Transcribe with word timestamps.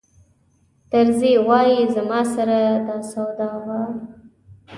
طرزي 0.91 1.33
وایي 1.47 1.79
زما 1.95 2.21
سره 2.33 2.59
دا 2.87 2.97
سودا 3.11 3.49
وه. 3.65 3.79